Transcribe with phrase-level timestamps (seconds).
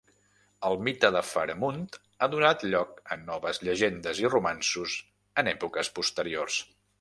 [0.67, 4.97] El mite de Faramund ha donat lloc a noves llegendes i romanços
[5.43, 6.59] en èpoques posteriors.